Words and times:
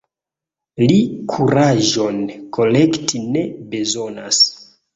Li 0.91 0.95
kuraĝon 1.33 2.19
kolekti 2.59 3.23
ne 3.37 3.47
bezonas. 3.77 4.45